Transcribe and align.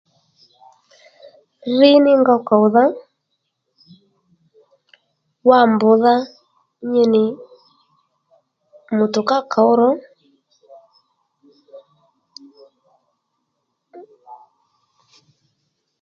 Rí 1.77 1.91
ní 2.03 2.11
ngow 2.21 2.41
kòwdha 2.47 2.85
wa 5.47 5.59
mbr̀dha 5.71 6.15
nyi 6.91 7.03
nì 7.13 7.23
mutukar 8.95 9.43
kǒw 9.51 9.71
ro 9.79 9.89